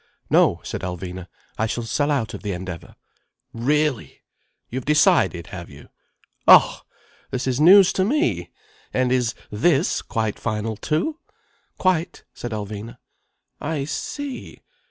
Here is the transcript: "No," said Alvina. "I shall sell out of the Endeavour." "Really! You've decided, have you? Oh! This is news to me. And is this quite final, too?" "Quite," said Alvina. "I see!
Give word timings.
"No," 0.31 0.61
said 0.63 0.81
Alvina. 0.81 1.27
"I 1.59 1.67
shall 1.67 1.83
sell 1.83 2.09
out 2.09 2.33
of 2.33 2.41
the 2.41 2.53
Endeavour." 2.53 2.95
"Really! 3.53 4.23
You've 4.67 4.83
decided, 4.83 5.45
have 5.53 5.69
you? 5.69 5.89
Oh! 6.47 6.81
This 7.29 7.45
is 7.45 7.61
news 7.61 7.93
to 7.93 8.03
me. 8.03 8.49
And 8.95 9.11
is 9.11 9.35
this 9.51 10.01
quite 10.01 10.39
final, 10.39 10.75
too?" 10.75 11.19
"Quite," 11.77 12.23
said 12.33 12.49
Alvina. 12.49 12.97
"I 13.59 13.85
see! 13.85 14.63